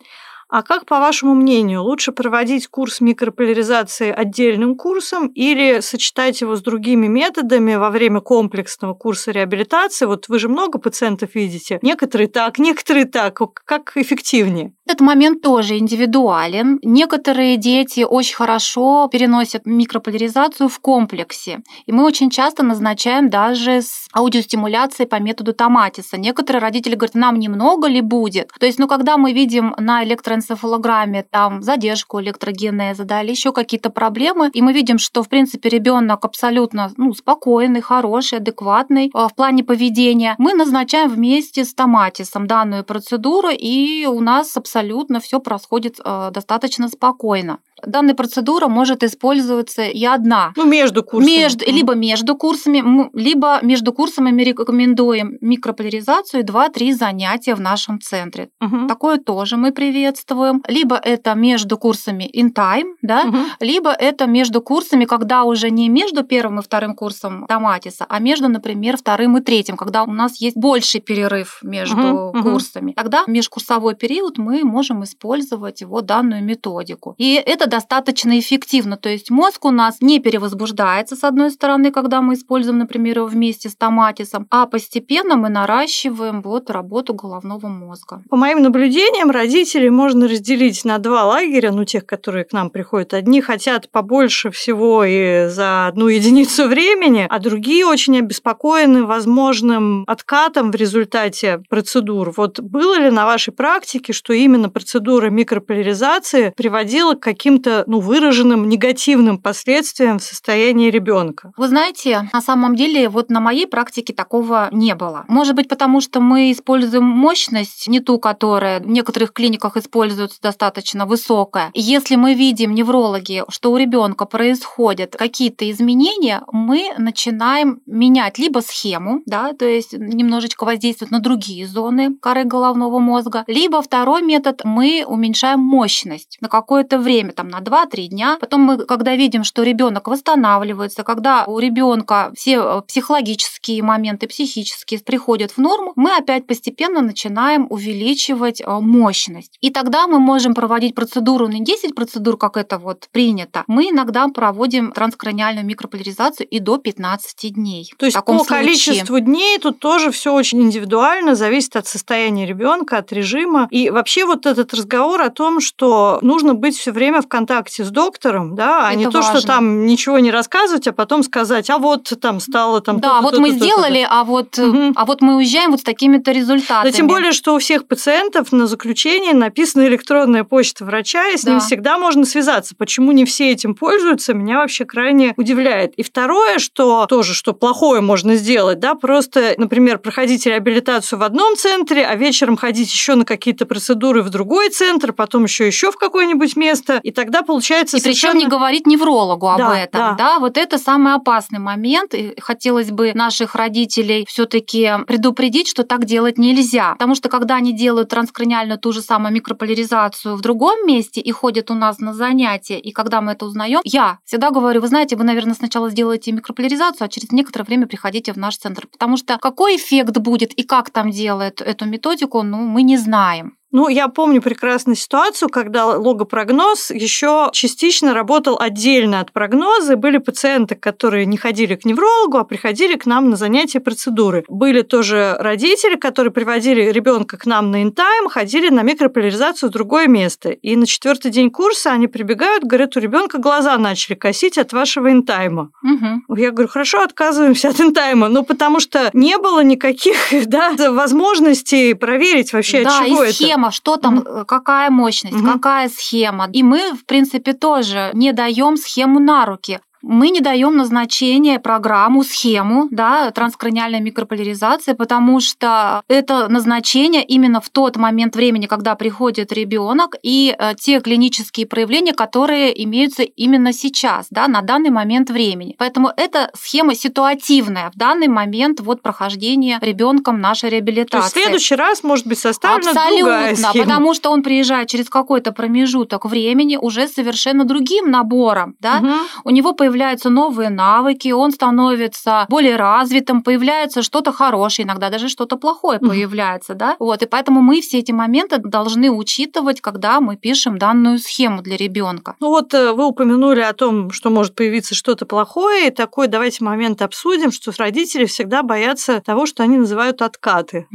А 0.51 0.63
как, 0.63 0.85
по 0.85 0.99
вашему 0.99 1.35
мнению, 1.35 1.85
лучше 1.85 2.11
проводить 2.11 2.67
курс 2.67 3.01
микрополяризации 3.01 4.11
отдельным 4.11 4.75
курсом 4.75 5.29
или 5.29 5.79
сочетать 5.81 6.41
его 6.41 6.57
с 6.57 6.63
другими 6.63 7.07
методами 7.07 7.77
во 7.77 7.91
время 7.91 8.21
комплексного 8.21 8.95
курса 8.95 9.31
реабилитации? 9.31 10.07
Вот 10.07 10.29
вы 10.29 10.41
же 10.41 10.49
много 10.49 10.81
пациентов 10.81 11.37
видите. 11.37 11.79
Некоторые 11.83 12.27
так, 12.27 12.59
некоторые 12.59 13.05
так. 13.05 13.39
Как 13.65 13.97
эффективнее? 13.97 14.73
Этот 14.87 15.03
момент 15.03 15.41
тоже 15.41 15.79
индивидуален. 15.79 16.81
Некоторые 16.83 17.57
дети 17.57 18.01
очень 18.01 18.35
хорошо 18.35 19.09
переносят 19.11 19.67
микрополяризацию 19.67 20.69
в 20.69 20.81
комплексе. 20.81 21.61
И 21.87 21.93
мы 21.93 22.05
очень 22.05 22.29
часто 22.29 22.65
назначаем 22.65 23.31
даже 23.31 23.83
с 23.83 24.09
аудиостимуляцией 24.13 25.09
по 25.09 25.21
методу 25.21 25.53
Томатиса. 25.53 26.19
Некоторые 26.19 26.61
родители 26.61 26.97
говорят, 26.97 27.15
нам 27.15 27.39
немного 27.39 27.87
ли 27.87 28.01
будет? 28.01 28.51
То 28.59 28.67
есть, 28.67 28.81
ну, 28.81 28.89
когда 28.89 29.17
мы 29.17 29.33
видим 29.33 29.77
на 29.79 30.03
электроэнцефалографии 30.03 30.40
электроэнцефалограмме 30.41 31.25
там 31.31 31.63
задержку 31.63 32.21
электрогенеза, 32.21 33.05
да, 33.05 33.23
или 33.23 33.31
еще 33.31 33.53
какие-то 33.53 33.91
проблемы, 33.91 34.51
и 34.53 34.63
мы 34.63 34.73
видим, 34.73 34.99
что, 34.99 35.23
в 35.23 35.29
принципе, 35.29 35.69
ребенок 35.69 36.25
абсолютно 36.25 36.91
ну, 36.97 37.13
спокойный, 37.15 37.81
хороший, 37.81 38.39
адекватный 38.39 39.11
в 39.13 39.31
плане 39.35 39.65
поведения, 39.65 40.35
мы 40.39 40.55
назначаем 40.55 41.11
вместе 41.11 41.65
с 41.65 41.75
томатисом 41.75 42.47
данную 42.47 42.85
процедуру, 42.85 43.49
и 43.51 44.07
у 44.07 44.21
нас 44.21 44.57
абсолютно 44.57 45.21
все 45.21 45.41
происходит 45.41 46.01
достаточно 46.33 46.89
спокойно 46.89 47.59
данная 47.87 48.15
процедура 48.15 48.69
может 48.69 49.03
использоваться 49.03 49.83
и 49.83 50.05
одна. 50.05 50.53
Ну, 50.57 50.65
между 50.65 51.03
курсами. 51.03 51.39
Между, 51.39 51.65
либо 51.67 51.95
между 51.95 52.37
курсами, 52.37 53.11
либо 53.15 53.61
между 53.63 53.93
курсами 53.93 54.31
мы 54.31 54.45
рекомендуем 54.45 55.39
микрополяризацию 55.41 56.45
2-3 56.45 56.93
занятия 56.93 57.55
в 57.55 57.61
нашем 57.61 58.01
центре. 58.01 58.51
Угу. 58.61 58.87
Такое 58.89 59.19
тоже 59.19 59.57
мы 59.57 59.73
приветствуем. 59.73 60.30
Либо 60.69 60.97
это 60.97 61.35
между 61.35 61.79
курсами 61.79 62.29
in 62.33 62.53
time, 62.53 62.95
да, 63.03 63.25
угу. 63.27 63.39
либо 63.61 63.91
это 63.91 64.27
между 64.27 64.61
курсами, 64.61 65.05
когда 65.05 65.45
уже 65.45 65.71
не 65.71 65.89
между 65.89 66.25
первым 66.25 66.61
и 66.61 66.63
вторым 66.63 66.95
курсом 66.95 67.47
томатиса, 67.47 68.07
а 68.09 68.19
между, 68.19 68.49
например, 68.49 68.97
вторым 68.97 69.37
и 69.39 69.41
третьим, 69.41 69.77
когда 69.77 70.03
у 70.03 70.13
нас 70.13 70.41
есть 70.41 70.57
больший 70.57 71.01
перерыв 71.01 71.61
между 71.63 72.31
угу. 72.31 72.43
курсами. 72.43 72.93
Тогда 72.93 73.25
межкурсовой 73.27 73.95
период 73.95 74.39
мы 74.39 74.65
можем 74.65 75.05
использовать 75.05 75.81
его 75.81 76.01
данную 76.01 76.43
методику. 76.43 77.15
И 77.19 77.35
это 77.35 77.69
достаточно 77.69 78.39
эффективно. 78.39 78.97
То 78.97 79.09
есть 79.09 79.31
мозг 79.31 79.65
у 79.65 79.71
нас 79.71 80.01
не 80.01 80.21
перевозбуждается, 80.21 81.17
с 81.17 81.25
одной 81.25 81.51
стороны, 81.51 81.91
когда 81.91 82.21
мы 82.21 82.35
используем, 82.35 82.79
например, 82.79 83.19
его 83.19 83.27
вместе 83.27 83.69
с 83.69 83.77
томатисом, 83.77 84.47
а 84.51 84.67
постепенно 84.67 85.37
мы 85.37 85.49
наращиваем 85.49 86.43
вот 86.43 86.71
работу 86.71 87.15
головного 87.15 87.67
мозга. 87.67 88.23
По 88.29 88.37
моим 88.37 88.63
наблюдениям, 88.63 89.31
родителей 89.31 89.91
можно 89.91 90.20
разделить 90.27 90.85
на 90.85 90.99
два 90.99 91.25
лагеря, 91.27 91.73
ну, 91.73 91.85
тех, 91.85 92.07
которые 92.07 92.45
к 92.45 92.53
нам 92.53 92.71
приходят. 92.71 93.15
Одни 93.15 93.41
хотят 93.41 93.91
побольше 93.91 94.51
всего 94.51 95.05
и 95.05 95.49
за 95.49 95.87
одну 95.87 96.09
единицу 96.09 96.67
времени, 96.67 97.27
а 97.29 97.39
другие 97.39 97.87
очень 97.87 98.19
обеспокоены 98.19 99.05
возможным 99.05 100.05
откатом 100.07 100.71
в 100.71 100.75
результате 100.75 101.63
процедур. 101.69 102.33
Вот 102.37 102.61
было 102.61 102.99
ли 102.99 103.11
на 103.11 103.27
вашей 103.27 103.53
практике, 103.53 104.13
что 104.13 104.33
именно 104.33 104.71
процедура 104.71 105.29
микрополяризации 105.31 106.53
приводила 106.57 107.15
к 107.15 107.21
каким 107.21 107.51
каким-то 107.51 107.85
ну, 107.87 108.01
выраженным 108.01 108.69
негативным 108.69 109.39
последствиям 109.39 110.19
в 110.19 110.23
состоянии 110.23 110.91
ребенка. 110.91 111.53
Вы 111.57 111.69
знаете, 111.69 112.29
на 112.33 112.41
самом 112.41 112.77
деле 112.77 113.09
вот 113.09 113.29
на 113.31 113.41
моей 113.41 113.67
практике 113.67 114.13
такого 114.13 114.69
не 114.71 114.95
было. 114.95 115.25
Может 115.27 115.57
быть, 115.57 115.69
потому 115.69 116.01
что 116.01 116.21
мы 116.21 116.53
используем 116.53 117.05
мощность, 117.05 117.89
не 117.89 118.01
ту, 118.01 118.19
которая 118.19 118.81
в 118.81 118.87
некоторых 118.87 119.33
клиниках 119.33 119.77
используется 120.01 120.41
достаточно 120.41 121.05
высокая. 121.05 121.71
Если 121.75 122.17
мы 122.17 122.35
видим 122.35 122.75
неврологи, 122.75 123.45
что 123.49 123.71
у 123.73 123.77
ребенка 123.77 124.25
происходят 124.25 125.15
какие-то 125.17 125.71
изменения, 125.71 126.43
мы 126.51 126.93
начинаем 126.97 127.81
менять 127.87 128.39
либо 128.39 128.61
схему, 128.61 129.21
да, 129.27 129.53
то 129.53 129.67
есть 129.67 129.93
немножечко 129.93 130.65
воздействовать 130.65 131.13
на 131.13 131.21
другие 131.21 131.67
зоны 131.67 132.17
коры 132.17 132.45
головного 132.45 132.99
мозга, 132.99 133.45
либо 133.47 133.83
второй 133.83 134.23
метод 134.23 134.63
мы 134.65 135.05
уменьшаем 135.07 135.61
мощность 135.61 136.39
на 136.41 136.49
какое-то 136.49 136.99
время, 136.99 137.33
там, 137.33 137.49
на 137.49 137.61
2-3 137.61 138.07
дня. 138.07 138.39
Потом 138.41 138.63
мы, 138.63 138.79
когда 138.79 139.15
видим, 139.15 139.45
что 139.45 139.63
ребенок 139.63 140.09
восстанавливается, 140.09 141.03
когда 141.03 141.45
у 141.45 141.59
ребенка 141.59 142.33
все 142.35 142.57
э, 142.57 142.83
психологические 142.87 143.83
моменты, 143.83 144.27
психические 144.29 145.01
приходят 145.01 145.53
в 145.53 145.59
норму, 145.59 145.93
мы 145.97 146.17
опять 146.17 146.47
постепенно 146.47 147.03
начинаем 147.03 147.67
увеличивать 147.69 148.61
э, 148.61 148.79
мощность. 148.81 149.59
И 149.61 149.71
тогда 149.71 149.90
мы 150.07 150.19
можем 150.19 150.55
проводить 150.55 150.95
процедуру 150.95 151.49
не 151.49 151.65
10 151.65 151.95
процедур, 151.95 152.37
как 152.37 152.57
это 152.57 152.79
вот 152.79 153.09
принято. 153.13 153.65
Мы 153.67 153.91
иногда 153.91 154.29
проводим 154.29 154.93
транскраниальную 154.93 155.67
микрополяризацию 155.67 156.47
и 156.49 156.59
до 156.59 156.79
15 156.79 157.55
дней. 157.55 157.93
То 157.97 158.07
есть 158.07 158.17
по 158.17 158.39
случае. 158.39 158.47
количеству 158.47 159.21
дней 159.21 159.59
тут 159.59 159.79
тоже 159.79 160.11
все 160.11 160.33
очень 160.33 160.63
индивидуально, 160.63 161.35
зависит 161.35 161.77
от 161.77 161.87
состояния 161.87 162.47
ребенка, 162.47 162.99
от 162.99 163.13
режима. 163.13 163.69
И 163.71 163.91
вообще 163.91 164.25
вот 164.25 164.47
этот 164.47 164.73
разговор 164.75 165.23
о 165.23 165.31
том, 165.31 165.61
что 165.61 166.19
нужно 166.23 166.55
быть 166.55 166.77
все 166.77 166.93
время 166.93 167.23
в 167.23 167.29
контакте 167.29 167.85
с 167.85 167.91
доктором, 167.91 168.55
да, 168.55 168.89
а 168.89 168.91
Это 168.91 168.99
не 168.99 169.05
то, 169.07 169.21
важно. 169.21 169.39
что 169.39 169.47
там 169.47 169.87
ничего 169.87 170.19
не 170.19 170.31
рассказывать, 170.31 170.87
а 170.87 170.93
потом 170.93 171.23
сказать, 171.23 171.71
а 171.71 171.79
вот 171.79 172.13
там 172.21 172.41
стало 172.41 172.81
там. 172.81 173.01
Да, 173.01 173.21
вот 173.21 173.39
мы 173.39 173.51
сделали, 173.51 174.07
а 174.09 174.25
вот, 174.25 174.59
угу. 174.59 174.93
а 174.95 175.05
вот 175.05 175.21
мы 175.21 175.37
уезжаем 175.37 175.71
вот 175.71 175.81
с 175.81 175.83
такими-то 175.83 176.33
результатами. 176.33 176.91
Да, 176.91 176.97
тем 176.97 177.09
более, 177.09 177.33
что 177.33 177.55
у 177.55 177.59
всех 177.59 177.87
пациентов 177.87 178.53
на 178.53 178.67
заключении 178.67 179.33
написана 179.81 179.87
электронная 179.87 180.45
почта 180.45 180.85
врача, 180.85 181.29
и 181.29 181.37
с 181.37 181.43
да. 181.43 181.51
ним 181.51 181.61
всегда 181.61 181.99
можно 181.99 182.25
связаться. 182.25 182.75
Почему 182.77 183.13
не 183.13 183.25
все 183.25 183.51
этим 183.51 183.75
пользуются, 183.75 184.35
меня 184.35 184.59
вообще 184.59 184.85
крайне 184.85 185.35
удивляет. 185.37 185.95
И 185.95 186.03
второе, 186.03 186.59
что 186.59 187.07
тоже, 187.07 187.35
что 187.35 187.53
плохое 187.53 188.01
можно 188.01 188.37
сделать, 188.37 188.79
да, 188.79 188.95
просто, 188.95 189.55
например, 189.57 189.99
проходить 189.99 190.47
реабилитацию 190.47 191.19
в 191.19 191.23
одном 191.23 191.57
центре, 191.57 192.07
а 192.07 192.15
вечером 192.17 192.57
ходить 192.57 192.93
еще 192.93 193.15
на 193.15 193.25
какие-то 193.25 193.67
процедуры 193.67 194.23
в 194.23 194.31
другой 194.31 194.71
центр, 194.71 195.13
потом 195.13 195.45
еще 195.45 195.67
еще 195.67 195.91
в 195.91 195.97
какое-нибудь 195.97 196.57
место, 196.57 197.01
и 197.03 197.11
тогда 197.11 197.43
получается 197.43 197.97
и 197.97 198.01
совершенно... 198.01 198.35
причем 198.35 198.47
не 198.47 198.51
говорить 198.51 198.87
неврологу 198.87 199.49
об 199.49 199.59
да, 199.59 199.79
этом, 199.79 200.01
да. 200.01 200.15
да, 200.15 200.39
вот 200.39 200.57
это 200.57 200.79
самый 200.79 201.15
опасный 201.15 201.59
момент, 201.59 202.15
и 202.15 202.35
хотелось 202.41 202.91
бы 202.91 203.13
наших 203.15 203.55
родителей 203.55 204.25
все 204.29 204.47
таки 204.47 204.91
предупредить, 205.07 205.69
что 205.69 205.85
так 205.85 206.05
делать 206.05 206.39
нельзя, 206.39 206.93
потому 206.93 207.15
что 207.15 207.29
когда 207.29 207.57
они 207.57 207.73
делают 207.73 208.11
транскраниальную 208.11 208.79
ту 208.79 208.93
же 208.93 209.03
самую 209.03 209.33
микрополяризацию 209.71 210.37
в 210.37 210.41
другом 210.41 210.87
месте 210.87 211.21
и 211.21 211.33
ходят 211.33 211.71
у 211.71 211.75
нас 211.75 211.99
на 211.99 212.15
занятия, 212.15 212.79
и 212.79 212.93
когда 212.93 213.21
мы 213.21 213.33
это 213.33 213.47
узнаем, 213.47 213.81
я 213.85 214.19
всегда 214.25 214.51
говорю, 214.51 214.81
вы 214.81 214.89
знаете, 214.89 215.17
вы, 215.17 215.25
наверное, 215.25 215.55
сначала 215.55 215.91
сделаете 215.91 216.33
микрополяризацию, 216.33 217.07
а 217.07 217.09
через 217.09 217.33
некоторое 217.33 217.65
время 217.65 217.87
приходите 217.87 218.33
в 218.33 218.37
наш 218.37 218.57
центр, 218.59 218.87
потому 218.87 219.17
что 219.17 219.39
какой 219.39 219.77
эффект 219.77 220.19
будет 220.19 220.53
и 220.53 220.63
как 220.63 220.91
там 220.91 221.11
делают 221.11 221.61
эту 221.61 221.87
методику, 221.87 222.43
ну, 222.43 222.59
мы 222.59 222.83
не 222.83 222.97
знаем. 222.97 223.60
Ну, 223.73 223.89
я 223.89 224.09
помню 224.09 224.43
прекрасную 224.43 224.97
ситуацию, 224.97 225.49
когда 225.49 225.87
логопрогноз 225.87 226.91
еще 226.91 227.51
частично 227.53 228.15
работал 228.15 228.59
отдельно 228.59 229.21
от 229.21 229.33
прогноза. 229.33 229.97
Были 229.97 230.19
пациенты, 230.19 230.75
которые 230.75 231.27
не 231.27 231.37
ходили 231.37 231.77
к 231.77 231.85
неврологу, 231.85 232.39
а 232.39 232.45
приходили 232.45 232.97
к 232.97 233.07
нам 233.07 233.31
на 233.31 233.37
занятия 233.37 233.81
процедуры. 233.81 234.45
Были 234.49 234.83
тоже 234.83 235.37
родители, 235.39 235.97
которые 235.97 236.33
приводили 236.33 236.91
ребенка 236.91 237.37
к 237.37 237.47
нам 237.47 237.71
на 237.71 237.83
интайм, 237.83 238.29
ходили 238.29 238.71
на 238.71 238.83
микрополяризацию 238.83 239.71
в 239.71 239.73
другое 239.73 240.09
место. 240.09 240.51
И 240.51 240.75
на 240.75 240.87
четвертый 240.87 241.31
день 241.31 241.51
курса 241.51 241.93
они 241.93 242.09
прибегают, 242.09 242.65
говорят, 242.65 242.97
у 242.97 243.01
ребенка 243.01 243.39
глаза 243.39 243.79
начали 243.79 244.17
косить 244.17 244.59
от 244.59 244.73
вашего 244.73 245.13
интайма. 245.13 245.71
Угу. 245.83 246.37
Я 246.37 246.51
говорю, 246.51 246.69
хорошо, 246.69 247.03
отказываемся 247.03 247.69
от 247.69 247.81
интайма. 247.81 248.29
Ну, 248.29 248.43
потому 248.45 248.81
что 248.81 249.11
не 249.13 249.39
было 249.39 249.63
никаких 249.63 250.17
да, 250.47 250.75
возможностей 250.91 251.95
проверить 251.95 252.53
вообще, 252.53 252.83
да, 252.83 252.99
от 252.99 253.07
чего 253.07 253.25
и 253.25 253.33
схема 253.61 253.71
схема, 253.71 253.71
что 253.71 253.97
там, 253.97 254.19
угу. 254.19 254.45
какая 254.47 254.91
мощность, 254.91 255.37
угу. 255.37 255.53
какая 255.53 255.89
схема. 255.89 256.49
И 256.53 256.63
мы, 256.63 256.93
в 256.95 257.05
принципе, 257.05 257.53
тоже 257.53 258.11
не 258.15 258.33
даем 258.33 258.77
схему 258.77 259.21
на 259.21 259.47
руки 259.47 259.81
мы 260.03 260.31
не 260.31 260.41
даем 260.41 260.77
назначение, 260.77 261.59
программу, 261.59 262.25
схему 262.25 262.89
да, 262.91 263.31
транскраниальной 263.31 264.01
микрополяризации, 264.01 264.95
потому 264.95 265.41
что 265.41 266.03
это 266.09 266.49
назначение 266.49 267.25
именно 267.25 267.61
в 267.61 267.69
тот 267.69 267.97
момент 267.97 268.35
времени, 268.37 268.67
когда 268.67 268.95
приходит 268.95 269.53
ребенок, 269.53 270.17
и 270.23 270.55
э, 270.59 270.75
те 270.81 271.01
клинические 271.01 271.67
проявления, 271.67 272.13
которые 272.13 272.83
имеются 272.85 273.23
именно 273.23 273.73
сейчас, 273.73 274.27
да, 274.31 274.49
на 274.49 274.63
данный 274.63 274.91
момент 274.91 275.31
времени. 275.31 275.75
Поэтому 275.79 276.11
это 276.17 276.51
схема 276.55 276.95
ситуативная 276.95 277.91
в 277.91 277.99
данный 277.99 278.29
момент 278.29 278.81
вот 278.81 279.03
прохождения 279.03 279.79
ребенком 279.81 280.41
нашей 280.41 280.71
реабилитации. 280.71 281.11
То 281.11 281.19
есть 281.19 281.37
в 281.37 281.43
следующий 281.43 281.75
раз 281.75 282.03
может 282.03 282.27
быть 282.27 282.39
составлена 282.39 282.91
Абсолютно, 282.91 283.19
другая 283.19 283.55
схема. 283.55 283.85
потому 283.85 284.15
что 284.15 284.31
он 284.31 284.43
приезжает 284.43 284.89
через 284.89 285.09
какой-то 285.09 285.53
промежуток 285.53 286.25
времени 286.25 286.77
уже 286.77 287.07
совершенно 287.07 287.65
другим 287.65 288.11
набором, 288.11 288.77
да, 288.81 288.99
угу. 288.99 289.13
у 289.45 289.51
него 289.51 289.73
появляется 289.73 289.90
появляются 289.91 290.31
новые 290.31 290.71
навыки, 290.71 291.33
он 291.33 291.51
становится 291.51 292.47
более 292.49 292.77
развитым, 292.77 293.43
появляется 293.43 294.03
что-то 294.03 294.33
хорошее, 294.33 294.87
иногда 294.87 295.11
даже 295.11 295.29
что-то 295.29 295.57
плохое 295.57 295.99
появляется, 295.99 296.75
да. 296.75 296.95
Вот, 297.01 297.23
и 297.23 297.27
поэтому 297.27 297.61
мы 297.61 297.81
все 297.81 297.99
эти 297.99 298.13
моменты 298.13 298.59
должны 298.59 299.11
учитывать, 299.11 299.81
когда 299.81 300.21
мы 300.21 300.37
пишем 300.37 300.79
данную 300.79 301.19
схему 301.19 301.61
для 301.63 301.77
ребенка. 301.77 302.37
Ну 302.39 302.51
вот 302.51 302.73
э, 302.73 302.93
вы 302.93 303.05
упомянули 303.05 303.63
о 303.63 303.73
том, 303.73 304.13
что 304.13 304.31
может 304.31 304.55
появиться 304.55 304.95
что-то 304.95 305.27
плохое, 305.27 305.89
и 305.89 305.91
такой 305.91 306.29
давайте 306.29 306.63
момент 306.63 307.03
обсудим, 307.03 307.51
что 307.51 307.73
родители 307.77 308.27
всегда 308.27 308.63
боятся 308.63 309.21
того, 309.21 309.47
что 309.47 309.65
они 309.65 309.77
называют 309.77 310.23
откаты. 310.23 310.87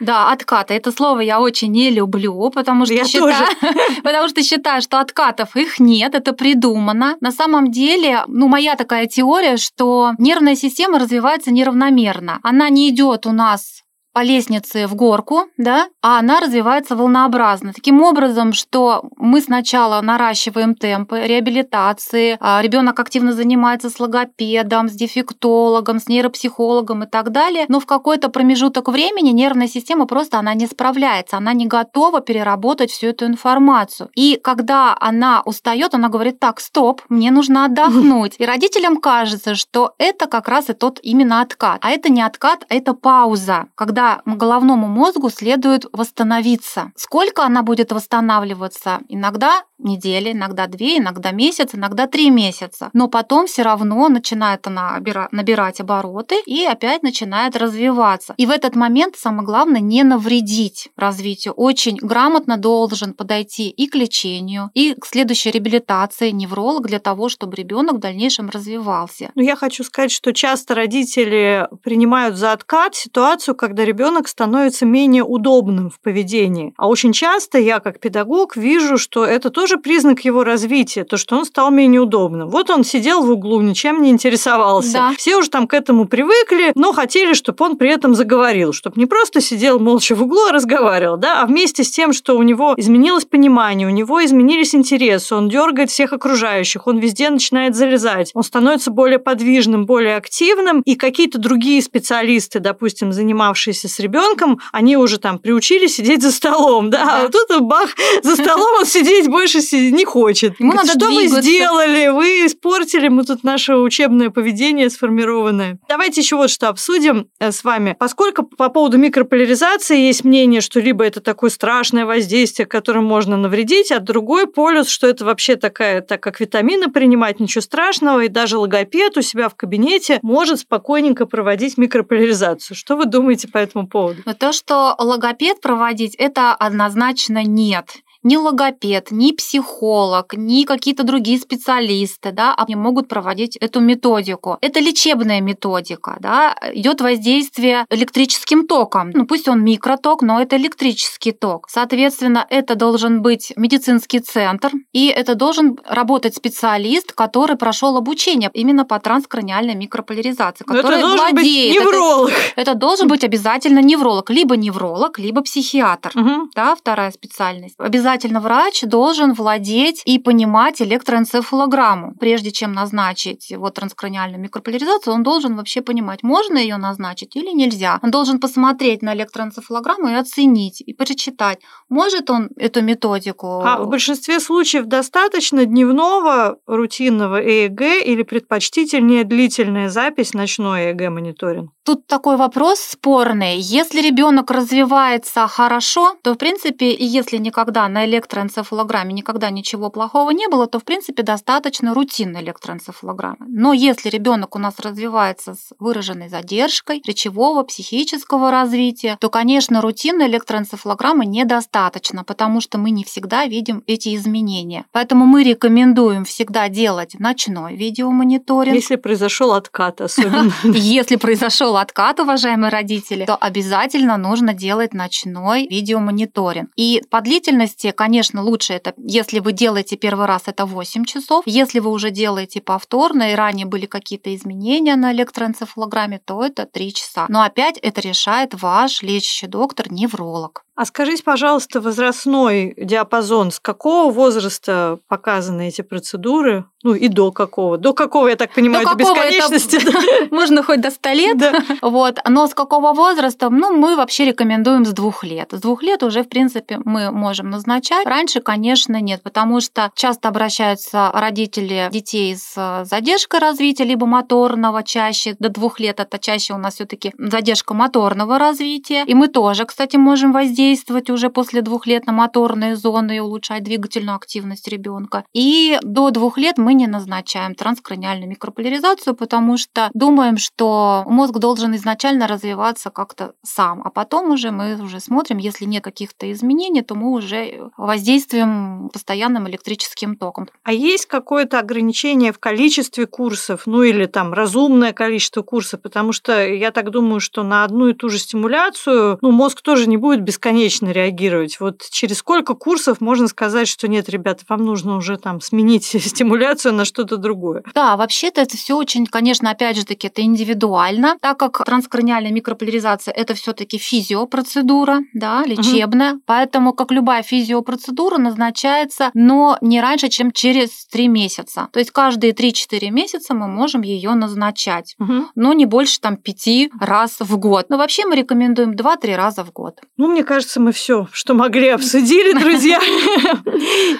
Да, 0.00 0.32
откаты. 0.32 0.74
Это 0.74 0.92
слово 0.92 1.20
я 1.20 1.40
очень 1.40 1.72
не 1.72 1.88
люблю, 1.88 2.50
потому 2.50 2.84
что 2.84 3.04
считаю, 3.06 3.46
потому 4.04 4.28
что 4.28 4.42
считаю, 4.42 4.82
что 4.82 5.00
откатов 5.00 5.56
их 5.56 5.80
нет, 5.80 6.14
это 6.14 6.34
придумано. 6.34 7.16
На 7.20 7.32
самом 7.32 7.70
деле 7.70 8.01
деле, 8.02 8.24
ну, 8.26 8.48
моя 8.48 8.76
такая 8.76 9.06
теория, 9.06 9.56
что 9.56 10.12
нервная 10.18 10.54
система 10.54 10.98
развивается 10.98 11.50
неравномерно. 11.50 12.40
Она 12.42 12.68
не 12.68 12.88
идет 12.90 13.26
у 13.26 13.32
нас 13.32 13.82
по 14.12 14.22
лестнице 14.22 14.86
в 14.86 14.94
горку, 14.94 15.44
да, 15.56 15.88
а 16.02 16.18
она 16.18 16.40
развивается 16.40 16.96
волнообразно. 16.96 17.72
Таким 17.72 18.02
образом, 18.02 18.52
что 18.52 19.04
мы 19.16 19.40
сначала 19.40 20.00
наращиваем 20.00 20.74
темпы 20.74 21.22
реабилитации, 21.26 22.36
а 22.40 22.60
ребенок 22.62 22.98
активно 23.00 23.32
занимается 23.32 23.88
с 23.88 23.98
логопедом, 23.98 24.88
с 24.88 24.92
дефектологом, 24.92 25.98
с 25.98 26.08
нейропсихологом 26.08 27.04
и 27.04 27.06
так 27.06 27.30
далее, 27.30 27.64
но 27.68 27.80
в 27.80 27.86
какой-то 27.86 28.28
промежуток 28.28 28.88
времени 28.88 29.30
нервная 29.30 29.68
система 29.68 30.06
просто 30.06 30.38
она 30.38 30.54
не 30.54 30.66
справляется, 30.66 31.38
она 31.38 31.52
не 31.52 31.66
готова 31.66 32.20
переработать 32.20 32.90
всю 32.90 33.08
эту 33.08 33.26
информацию. 33.26 34.10
И 34.14 34.38
когда 34.42 34.96
она 35.00 35.42
устает, 35.44 35.94
она 35.94 36.08
говорит, 36.08 36.38
так, 36.38 36.60
стоп, 36.60 37.02
мне 37.08 37.30
нужно 37.30 37.64
отдохнуть. 37.64 38.34
И 38.38 38.44
родителям 38.44 38.98
кажется, 38.98 39.54
что 39.54 39.94
это 39.98 40.26
как 40.26 40.48
раз 40.48 40.68
и 40.68 40.72
тот 40.72 40.98
именно 41.02 41.40
откат. 41.40 41.78
А 41.82 41.90
это 41.90 42.10
не 42.10 42.22
откат, 42.22 42.64
а 42.68 42.74
это 42.74 42.94
пауза, 42.94 43.66
когда 43.74 44.01
головному 44.26 44.86
мозгу 44.86 45.30
следует 45.30 45.86
восстановиться. 45.92 46.92
Сколько 46.96 47.44
она 47.44 47.62
будет 47.62 47.92
восстанавливаться? 47.92 49.00
Иногда 49.08 49.62
недели, 49.84 50.32
иногда 50.32 50.66
две, 50.66 50.98
иногда 50.98 51.30
месяц, 51.30 51.70
иногда 51.74 52.06
три 52.06 52.30
месяца. 52.30 52.90
Но 52.92 53.08
потом 53.08 53.46
все 53.46 53.62
равно 53.62 54.08
начинает 54.08 54.66
она 54.66 55.00
набирать 55.30 55.80
обороты 55.80 56.36
и 56.46 56.64
опять 56.64 57.02
начинает 57.02 57.56
развиваться. 57.56 58.34
И 58.36 58.46
в 58.46 58.50
этот 58.50 58.76
момент 58.76 59.16
самое 59.16 59.44
главное 59.44 59.80
не 59.80 60.02
навредить 60.02 60.88
развитию. 60.96 61.54
Очень 61.54 61.96
грамотно 61.96 62.56
должен 62.56 63.14
подойти 63.14 63.68
и 63.70 63.86
к 63.86 63.94
лечению, 63.94 64.70
и 64.74 64.94
к 64.94 65.06
следующей 65.06 65.50
реабилитации 65.50 66.30
невролог 66.30 66.86
для 66.86 66.98
того, 66.98 67.28
чтобы 67.28 67.56
ребенок 67.56 67.96
в 67.96 67.98
дальнейшем 67.98 68.50
развивался. 68.50 69.30
Ну, 69.34 69.42
я 69.42 69.56
хочу 69.56 69.84
сказать, 69.84 70.12
что 70.12 70.32
часто 70.32 70.74
родители 70.74 71.68
принимают 71.82 72.36
за 72.36 72.52
откат 72.52 72.94
ситуацию, 72.94 73.54
когда 73.54 73.84
ребенок 73.84 74.28
становится 74.28 74.86
менее 74.86 75.24
удобным 75.24 75.90
в 75.90 76.00
поведении. 76.00 76.74
А 76.76 76.88
очень 76.88 77.12
часто 77.12 77.58
я, 77.58 77.80
как 77.80 78.00
педагог, 78.00 78.56
вижу, 78.56 78.98
что 78.98 79.24
это 79.24 79.50
тоже 79.50 79.71
признак 79.78 80.24
его 80.24 80.44
развития, 80.44 81.04
то, 81.04 81.16
что 81.16 81.36
он 81.36 81.44
стал 81.44 81.70
менее 81.70 82.00
удобным. 82.00 82.48
Вот 82.48 82.70
он 82.70 82.84
сидел 82.84 83.22
в 83.22 83.30
углу, 83.30 83.60
ничем 83.60 84.02
не 84.02 84.10
интересовался. 84.10 84.92
Да. 84.92 85.12
Все 85.16 85.36
уже 85.36 85.50
там 85.50 85.66
к 85.66 85.74
этому 85.74 86.06
привыкли, 86.06 86.72
но 86.74 86.92
хотели, 86.92 87.32
чтобы 87.34 87.64
он 87.64 87.76
при 87.76 87.90
этом 87.90 88.14
заговорил, 88.14 88.72
чтобы 88.72 89.00
не 89.00 89.06
просто 89.06 89.40
сидел 89.40 89.78
молча 89.78 90.14
в 90.14 90.22
углу, 90.22 90.46
а 90.48 90.52
разговаривал, 90.52 91.16
да, 91.16 91.42
а 91.42 91.46
вместе 91.46 91.84
с 91.84 91.90
тем, 91.90 92.12
что 92.12 92.36
у 92.36 92.42
него 92.42 92.74
изменилось 92.76 93.24
понимание, 93.24 93.86
у 93.86 93.90
него 93.90 94.24
изменились 94.24 94.74
интересы, 94.74 95.34
он 95.34 95.48
дергает 95.48 95.90
всех 95.90 96.12
окружающих, 96.12 96.86
он 96.86 96.98
везде 96.98 97.30
начинает 97.30 97.74
залезать, 97.74 98.32
он 98.34 98.42
становится 98.42 98.90
более 98.90 99.18
подвижным, 99.18 99.86
более 99.86 100.16
активным, 100.16 100.82
и 100.82 100.94
какие-то 100.94 101.38
другие 101.38 101.80
специалисты, 101.82 102.60
допустим, 102.60 103.12
занимавшиеся 103.12 103.88
с 103.88 103.98
ребенком, 103.98 104.60
они 104.72 104.96
уже 104.96 105.18
там 105.18 105.38
приучили 105.38 105.86
сидеть 105.86 106.22
за 106.22 106.32
столом, 106.32 106.90
да, 106.90 107.04
да. 107.04 107.22
а 107.22 107.28
тут 107.28 107.62
бах, 107.62 107.90
за 108.22 108.36
столом 108.36 108.68
он 108.78 108.86
сидеть 108.86 109.28
больше 109.28 109.61
не 109.70 110.04
хочет. 110.04 110.58
Ему 110.58 110.72
надо 110.72 110.90
Что 110.90 111.08
двигаться. 111.08 111.36
вы 111.36 111.42
сделали? 111.42 112.08
Вы 112.08 112.46
испортили 112.46 113.08
мы 113.12 113.24
тут 113.24 113.44
наше 113.44 113.76
учебное 113.76 114.30
поведение 114.30 114.90
сформированное. 114.90 115.78
Давайте 115.88 116.22
еще 116.22 116.36
вот 116.36 116.50
что 116.50 116.68
обсудим 116.68 117.28
э, 117.38 117.52
с 117.52 117.62
вами. 117.62 117.94
Поскольку 117.98 118.42
по 118.42 118.68
поводу 118.68 118.98
микрополяризации 118.98 119.98
есть 119.98 120.24
мнение, 120.24 120.60
что 120.60 120.80
либо 120.80 121.04
это 121.04 121.20
такое 121.20 121.50
страшное 121.50 122.06
воздействие, 122.06 122.66
которым 122.66 123.04
можно 123.04 123.36
навредить, 123.36 123.92
а 123.92 124.00
другой 124.00 124.46
полюс, 124.46 124.88
что 124.88 125.06
это 125.06 125.24
вообще 125.24 125.56
такая, 125.56 126.00
так 126.00 126.20
как 126.22 126.40
витамины 126.40 126.88
принимать, 126.88 127.38
ничего 127.38 127.62
страшного, 127.62 128.24
и 128.24 128.28
даже 128.28 128.58
логопед 128.58 129.16
у 129.16 129.22
себя 129.22 129.48
в 129.48 129.54
кабинете 129.54 130.18
может 130.22 130.60
спокойненько 130.60 131.26
проводить 131.26 131.76
микрополяризацию. 131.78 132.76
Что 132.76 132.96
вы 132.96 133.04
думаете 133.06 133.48
по 133.48 133.58
этому 133.58 133.86
поводу? 133.86 134.22
То, 134.38 134.52
что 134.52 134.94
логопед 134.98 135.60
проводить, 135.60 136.14
это 136.14 136.54
однозначно 136.54 137.44
нет 137.44 138.02
ни 138.22 138.36
логопед, 138.36 139.10
ни 139.10 139.32
психолог, 139.32 140.34
ни 140.36 140.64
какие-то 140.64 141.02
другие 141.02 141.38
специалисты, 141.38 142.32
да, 142.32 142.54
они 142.56 142.76
могут 142.76 143.08
проводить 143.08 143.56
эту 143.56 143.80
методику. 143.80 144.58
Это 144.60 144.80
лечебная 144.80 145.40
методика, 145.40 146.16
да, 146.20 146.54
идет 146.72 147.00
воздействие 147.00 147.86
электрическим 147.90 148.66
током. 148.66 149.10
Ну, 149.14 149.26
пусть 149.26 149.48
он 149.48 149.64
микроток, 149.64 150.22
но 150.22 150.40
это 150.40 150.56
электрический 150.56 151.32
ток. 151.32 151.66
Соответственно, 151.68 152.46
это 152.48 152.74
должен 152.74 153.22
быть 153.22 153.52
медицинский 153.56 154.20
центр, 154.20 154.70
и 154.92 155.08
это 155.08 155.34
должен 155.34 155.78
работать 155.84 156.36
специалист, 156.36 157.12
который 157.12 157.56
прошел 157.56 157.96
обучение 157.96 158.50
именно 158.54 158.84
по 158.84 158.98
транскраниальной 159.00 159.74
микрополяризации, 159.74 160.64
который 160.64 160.98
это 160.98 161.00
должен 161.00 161.18
владеет. 161.18 161.74
Быть 161.74 161.84
невролог. 161.84 162.30
Это, 162.30 162.60
это 162.60 162.74
должен 162.74 163.08
быть 163.08 163.24
обязательно 163.24 163.80
невролог, 163.80 164.30
либо 164.30 164.56
невролог, 164.56 165.18
либо 165.18 165.42
психиатр. 165.42 166.12
Угу. 166.14 166.50
Да, 166.54 166.74
вторая 166.74 167.10
специальность. 167.10 167.74
Обязательно 167.78 168.11
обязательно 168.12 168.40
врач 168.40 168.82
должен 168.82 169.32
владеть 169.32 170.02
и 170.04 170.18
понимать 170.18 170.82
электроэнцефалограмму. 170.82 172.14
Прежде 172.20 172.50
чем 172.50 172.72
назначить 172.72 173.52
вот 173.56 173.74
транскраниальную 173.74 174.40
микрополяризацию, 174.40 175.14
он 175.14 175.22
должен 175.22 175.56
вообще 175.56 175.80
понимать, 175.80 176.22
можно 176.22 176.58
ее 176.58 176.76
назначить 176.76 177.36
или 177.36 177.50
нельзя. 177.52 177.98
Он 178.02 178.10
должен 178.10 178.38
посмотреть 178.38 179.02
на 179.02 179.14
электроэнцефалограмму 179.14 180.10
и 180.10 180.14
оценить, 180.14 180.82
и 180.82 180.92
прочитать, 180.92 181.58
может 181.88 182.30
он 182.30 182.50
эту 182.56 182.82
методику. 182.82 183.62
А 183.64 183.78
в 183.78 183.88
большинстве 183.88 184.40
случаев 184.40 184.86
достаточно 184.86 185.64
дневного 185.64 186.58
рутинного 186.66 187.40
ЭЭГ 187.40 188.06
или 188.06 188.22
предпочтительнее 188.22 189.24
длительная 189.24 189.88
запись 189.88 190.34
ночной 190.34 190.92
ЭЭГ-мониторинг? 190.92 191.70
Тут 191.84 192.06
такой 192.06 192.36
вопрос 192.36 192.78
спорный. 192.78 193.58
Если 193.58 194.00
ребенок 194.00 194.50
развивается 194.50 195.48
хорошо, 195.48 196.14
то 196.22 196.34
в 196.34 196.38
принципе, 196.38 196.90
и 196.92 197.04
если 197.04 197.38
никогда 197.38 197.88
на 197.88 198.01
электроэнцефалограмме 198.06 199.12
никогда 199.12 199.50
ничего 199.50 199.90
плохого 199.90 200.30
не 200.30 200.48
было, 200.48 200.66
то 200.66 200.78
в 200.78 200.84
принципе 200.84 201.22
достаточно 201.22 201.94
рутинной 201.94 202.42
электроэнцефалограммы. 202.42 203.46
Но 203.48 203.72
если 203.72 204.08
ребенок 204.08 204.56
у 204.56 204.58
нас 204.58 204.78
развивается 204.78 205.54
с 205.54 205.72
выраженной 205.78 206.28
задержкой 206.28 207.02
речевого, 207.06 207.62
психического 207.62 208.50
развития, 208.50 209.16
то, 209.20 209.30
конечно, 209.30 209.80
рутинной 209.80 210.26
электроэнцефалограммы 210.26 211.26
недостаточно, 211.26 212.24
потому 212.24 212.60
что 212.60 212.78
мы 212.78 212.90
не 212.90 213.04
всегда 213.04 213.46
видим 213.46 213.82
эти 213.86 214.14
изменения. 214.16 214.84
Поэтому 214.92 215.26
мы 215.26 215.44
рекомендуем 215.44 216.24
всегда 216.24 216.68
делать 216.68 217.14
ночной 217.18 217.76
видеомониторинг. 217.76 218.74
Если 218.74 218.96
произошел 218.96 219.52
откат 219.52 220.00
особенно. 220.00 220.52
Если 220.64 221.16
произошел 221.16 221.76
откат, 221.76 222.20
уважаемые 222.20 222.70
родители, 222.70 223.24
то 223.24 223.36
обязательно 223.36 224.16
нужно 224.16 224.54
делать 224.54 224.94
ночной 224.94 225.66
видеомониторинг. 225.68 226.70
И 226.76 227.02
по 227.10 227.20
длительности 227.20 227.91
конечно, 227.92 228.42
лучше 228.42 228.72
это, 228.72 228.94
если 228.96 229.38
вы 229.38 229.52
делаете 229.52 229.96
первый 229.96 230.26
раз, 230.26 230.42
это 230.46 230.66
8 230.66 231.04
часов. 231.04 231.44
Если 231.46 231.78
вы 231.78 231.90
уже 231.90 232.10
делаете 232.10 232.60
повторно 232.60 233.32
и 233.32 233.34
ранее 233.34 233.66
были 233.66 233.86
какие-то 233.86 234.34
изменения 234.34 234.96
на 234.96 235.12
электроэнцефалограмме, 235.12 236.20
то 236.24 236.44
это 236.44 236.66
3 236.66 236.94
часа. 236.94 237.26
Но 237.28 237.42
опять 237.42 237.78
это 237.78 238.00
решает 238.00 238.60
ваш 238.60 239.02
лечащий 239.02 239.46
доктор-невролог. 239.46 240.64
А 240.74 240.86
скажите, 240.86 241.22
пожалуйста, 241.22 241.82
возрастной 241.82 242.72
диапазон, 242.78 243.50
с 243.50 243.60
какого 243.60 244.10
возраста 244.10 244.98
показаны 245.06 245.68
эти 245.68 245.82
процедуры? 245.82 246.64
Ну 246.82 246.94
и 246.94 247.08
до 247.08 247.30
какого? 247.30 247.76
До 247.76 247.92
какого, 247.92 248.28
я 248.28 248.36
так 248.36 248.54
понимаю, 248.54 248.86
до, 248.86 248.92
до 248.92 248.98
бесконечности? 248.98 249.76
Это... 250.26 250.34
Можно 250.34 250.62
хоть 250.62 250.80
до 250.80 250.90
100 250.90 251.08
лет. 251.10 251.38
Да. 251.38 251.52
Вот. 251.82 252.18
Но 252.26 252.46
с 252.46 252.54
какого 252.54 252.94
возраста? 252.94 253.50
Ну, 253.50 253.76
мы 253.76 253.96
вообще 253.96 254.24
рекомендуем 254.24 254.86
с 254.86 254.92
двух 254.92 255.24
лет. 255.24 255.50
С 255.52 255.60
двух 255.60 255.82
лет 255.82 256.02
уже, 256.02 256.24
в 256.24 256.28
принципе, 256.28 256.80
мы 256.84 257.12
можем 257.12 257.50
назначать. 257.50 258.06
Раньше, 258.06 258.40
конечно, 258.40 259.00
нет, 259.00 259.22
потому 259.22 259.60
что 259.60 259.92
часто 259.94 260.28
обращаются 260.28 261.10
родители 261.12 261.88
детей 261.92 262.34
с 262.34 262.84
задержкой 262.84 263.40
развития, 263.40 263.84
либо 263.84 264.06
моторного 264.06 264.82
чаще. 264.82 265.36
До 265.38 265.50
двух 265.50 265.78
лет 265.78 266.00
это 266.00 266.18
чаще 266.18 266.54
у 266.54 266.58
нас 266.58 266.74
все 266.74 266.86
таки 266.86 267.12
задержка 267.18 267.74
моторного 267.74 268.38
развития. 268.38 269.04
И 269.06 269.14
мы 269.14 269.28
тоже, 269.28 269.66
кстати, 269.66 269.96
можем 269.96 270.32
воздействовать 270.32 270.61
воздействовать 270.62 271.10
уже 271.10 271.28
после 271.28 271.60
двух 271.62 271.86
лет 271.86 272.06
на 272.06 272.12
моторные 272.12 272.76
зоны 272.76 273.16
и 273.16 273.20
улучшать 273.20 273.64
двигательную 273.64 274.16
активность 274.16 274.68
ребенка. 274.68 275.24
И 275.32 275.78
до 275.82 276.10
двух 276.10 276.38
лет 276.38 276.58
мы 276.58 276.74
не 276.74 276.86
назначаем 276.86 277.54
транскраниальную 277.54 278.30
микрополяризацию, 278.30 279.14
потому 279.14 279.56
что 279.56 279.90
думаем, 279.92 280.38
что 280.38 281.04
мозг 281.06 281.38
должен 281.38 281.74
изначально 281.74 282.28
развиваться 282.28 282.90
как-то 282.90 283.32
сам, 283.42 283.82
а 283.84 283.90
потом 283.90 284.30
уже 284.30 284.50
мы 284.50 284.80
уже 284.80 285.00
смотрим, 285.00 285.38
если 285.38 285.64
нет 285.64 285.82
каких-то 285.82 286.30
изменений, 286.30 286.82
то 286.82 286.94
мы 286.94 287.10
уже 287.10 287.70
воздействуем 287.76 288.88
постоянным 288.92 289.48
электрическим 289.48 290.16
током. 290.16 290.48
А 290.62 290.72
есть 290.72 291.06
какое-то 291.06 291.58
ограничение 291.58 292.32
в 292.32 292.38
количестве 292.38 293.06
курсов, 293.06 293.62
ну 293.66 293.82
или 293.82 294.06
там 294.06 294.32
разумное 294.32 294.92
количество 294.92 295.42
курсов, 295.42 295.82
потому 295.82 296.12
что 296.12 296.46
я 296.46 296.70
так 296.70 296.90
думаю, 296.90 297.20
что 297.20 297.42
на 297.42 297.64
одну 297.64 297.88
и 297.88 297.94
ту 297.94 298.08
же 298.08 298.18
стимуляцию 298.18 299.18
ну, 299.20 299.30
мозг 299.32 299.60
тоже 299.60 299.88
не 299.88 299.96
будет 299.96 300.22
бесконечно 300.22 300.51
бесконечно 300.52 300.90
реагировать? 300.90 301.58
Вот 301.60 301.82
через 301.90 302.18
сколько 302.18 302.54
курсов 302.54 303.00
можно 303.00 303.28
сказать, 303.28 303.68
что 303.68 303.88
нет, 303.88 304.08
ребята, 304.08 304.44
вам 304.48 304.64
нужно 304.64 304.96
уже 304.96 305.16
там 305.16 305.40
сменить 305.40 305.84
стимуляцию 306.00 306.74
на 306.74 306.84
что-то 306.84 307.16
другое? 307.16 307.62
Да, 307.74 307.96
вообще-то 307.96 308.40
это 308.40 308.56
все 308.56 308.76
очень, 308.76 309.06
конечно, 309.06 309.50
опять 309.50 309.76
же 309.76 309.84
таки, 309.84 310.08
это 310.08 310.22
индивидуально, 310.22 311.16
так 311.20 311.38
как 311.38 311.64
транскраниальная 311.64 312.32
микрополяризация 312.32 313.12
это 313.12 313.34
все-таки 313.34 313.78
физиопроцедура, 313.78 315.00
да, 315.14 315.42
лечебная, 315.44 316.14
угу. 316.14 316.22
поэтому 316.26 316.72
как 316.72 316.90
любая 316.90 317.22
физиопроцедура 317.22 318.18
назначается, 318.18 319.10
но 319.14 319.56
не 319.60 319.80
раньше, 319.80 320.08
чем 320.08 320.32
через 320.32 320.86
три 320.86 321.08
месяца. 321.08 321.68
То 321.72 321.78
есть 321.78 321.90
каждые 321.90 322.32
3-4 322.32 322.90
месяца 322.90 323.34
мы 323.34 323.48
можем 323.48 323.82
ее 323.82 324.14
назначать, 324.14 324.94
угу. 324.98 325.26
но 325.34 325.52
не 325.52 325.66
больше 325.66 326.00
там 326.00 326.16
пяти 326.16 326.70
раз 326.80 327.16
в 327.20 327.36
год. 327.38 327.66
Но 327.68 327.78
вообще 327.78 328.04
мы 328.04 328.16
рекомендуем 328.16 328.72
2-3 328.72 329.16
раза 329.16 329.44
в 329.44 329.52
год. 329.52 329.80
Ну, 329.96 330.08
мне 330.08 330.24
кажется, 330.42 330.60
мы 330.60 330.72
все, 330.72 331.06
что 331.12 331.34
могли, 331.34 331.68
обсудили, 331.68 332.32
друзья. 332.38 332.80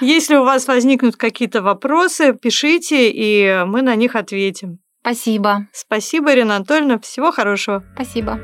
Если 0.01 0.35
у 0.35 0.43
вас 0.43 0.67
возникнут 0.67 1.15
какие-то 1.15 1.63
вопросы, 1.63 2.33
пишите, 2.33 3.11
и 3.11 3.63
мы 3.65 3.83
на 3.83 3.95
них 3.95 4.17
ответим. 4.17 4.81
Спасибо. 5.03 5.69
Спасибо, 5.73 6.33
Ирина 6.33 6.57
Анатольевна. 6.57 6.99
Всего 6.99 7.31
хорошего. 7.31 7.85
Спасибо. 7.95 8.41